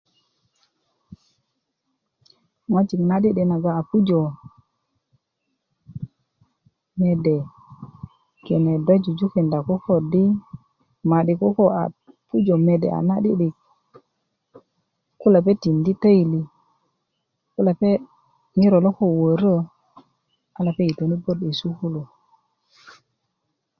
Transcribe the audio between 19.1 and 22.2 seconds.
wörö a lepeŋ yitöni 'bot yi sukulu